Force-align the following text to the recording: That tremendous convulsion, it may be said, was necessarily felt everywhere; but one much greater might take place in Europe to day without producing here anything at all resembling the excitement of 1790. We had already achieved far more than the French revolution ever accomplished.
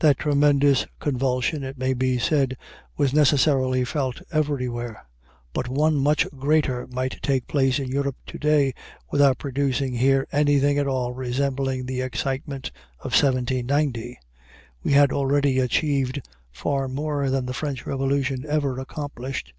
That 0.00 0.18
tremendous 0.18 0.88
convulsion, 0.98 1.62
it 1.62 1.78
may 1.78 1.94
be 1.94 2.18
said, 2.18 2.56
was 2.96 3.14
necessarily 3.14 3.84
felt 3.84 4.20
everywhere; 4.32 5.06
but 5.52 5.68
one 5.68 5.94
much 5.94 6.26
greater 6.36 6.88
might 6.88 7.22
take 7.22 7.46
place 7.46 7.78
in 7.78 7.86
Europe 7.88 8.16
to 8.26 8.36
day 8.36 8.74
without 9.12 9.38
producing 9.38 9.94
here 9.94 10.26
anything 10.32 10.76
at 10.76 10.88
all 10.88 11.12
resembling 11.12 11.86
the 11.86 12.00
excitement 12.00 12.72
of 12.98 13.12
1790. 13.12 14.18
We 14.82 14.90
had 14.90 15.12
already 15.12 15.60
achieved 15.60 16.20
far 16.50 16.88
more 16.88 17.30
than 17.30 17.46
the 17.46 17.54
French 17.54 17.86
revolution 17.86 18.44
ever 18.48 18.80
accomplished. 18.80 19.52